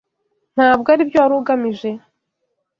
[0.55, 1.89] Ntabwo aribyo wari ugamije?